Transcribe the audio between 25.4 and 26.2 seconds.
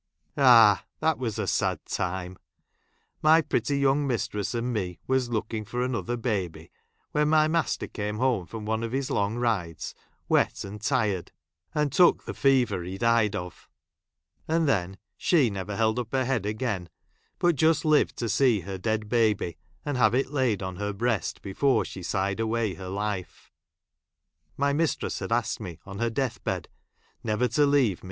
me, on her